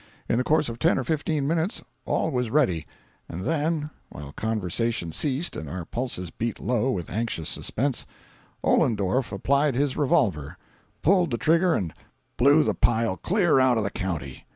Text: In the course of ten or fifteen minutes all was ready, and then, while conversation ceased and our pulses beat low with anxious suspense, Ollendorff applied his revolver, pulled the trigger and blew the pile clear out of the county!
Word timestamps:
In 0.27 0.39
the 0.39 0.43
course 0.43 0.67
of 0.67 0.79
ten 0.79 0.97
or 0.97 1.03
fifteen 1.03 1.47
minutes 1.47 1.83
all 2.07 2.31
was 2.31 2.49
ready, 2.49 2.87
and 3.29 3.45
then, 3.45 3.91
while 4.09 4.31
conversation 4.31 5.11
ceased 5.11 5.55
and 5.55 5.69
our 5.69 5.85
pulses 5.85 6.31
beat 6.31 6.59
low 6.59 6.89
with 6.89 7.07
anxious 7.11 7.49
suspense, 7.49 8.07
Ollendorff 8.63 9.31
applied 9.31 9.75
his 9.75 9.95
revolver, 9.95 10.57
pulled 11.03 11.29
the 11.29 11.37
trigger 11.37 11.75
and 11.75 11.93
blew 12.35 12.63
the 12.63 12.73
pile 12.73 13.15
clear 13.15 13.59
out 13.59 13.77
of 13.77 13.83
the 13.83 13.91
county! 13.91 14.47